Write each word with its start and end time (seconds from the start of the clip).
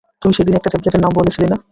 তুই 0.21 0.31
সেদিন 0.33 0.53
একটা 0.55 0.71
ট্যাবলেটের 0.71 1.03
নাম 1.03 1.13
বলেছিলি 1.19 1.47
না? 1.49 1.57